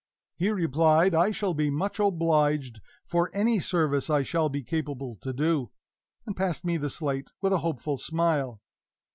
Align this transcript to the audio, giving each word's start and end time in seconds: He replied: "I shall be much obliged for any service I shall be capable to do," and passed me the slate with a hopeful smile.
He 0.35 0.49
replied: 0.49 1.13
"I 1.13 1.29
shall 1.29 1.53
be 1.53 1.69
much 1.69 1.99
obliged 1.99 2.81
for 3.05 3.29
any 3.35 3.59
service 3.59 4.09
I 4.09 4.23
shall 4.23 4.49
be 4.49 4.63
capable 4.63 5.15
to 5.17 5.31
do," 5.31 5.69
and 6.25 6.35
passed 6.35 6.65
me 6.65 6.77
the 6.77 6.89
slate 6.89 7.29
with 7.39 7.53
a 7.53 7.59
hopeful 7.59 7.99
smile. 7.99 8.61